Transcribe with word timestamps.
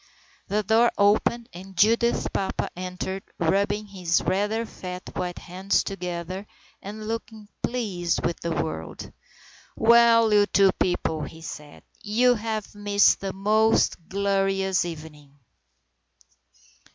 The 0.47 0.63
door 0.63 0.91
opened 0.97 1.47
and 1.53 1.77
Judith's 1.77 2.27
papa 2.27 2.69
entered, 2.75 3.21
rubbing 3.37 3.85
his 3.85 4.19
rather 4.23 4.65
fat 4.65 5.07
white 5.15 5.37
hands 5.37 5.83
together 5.83 6.47
and 6.81 7.07
looking 7.07 7.49
pleased 7.61 8.25
with 8.25 8.39
the 8.39 8.49
world. 8.49 9.13
"Well, 9.75 10.33
you 10.33 10.47
two 10.47 10.71
people," 10.79 11.21
he 11.25 11.41
said. 11.41 11.83
"You 12.01 12.33
have 12.33 12.73
missed 12.73 13.23
a 13.23 13.31
most 13.31 13.95
glorious 14.09 14.85
evening." 14.85 15.37